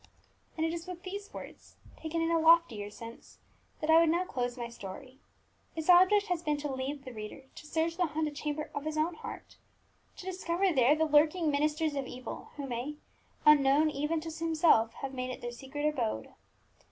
[0.57, 3.37] And it is with these words, taken in a loftier sense,
[3.81, 5.19] that I would now close my story.
[5.75, 8.97] Its object has been to lead the reader to search the haunted chamber of his
[8.97, 9.57] own heart,
[10.17, 12.95] to discover there the lurking ministers of evil who may,
[13.45, 16.29] unknown even to himself, have made it their secret abode.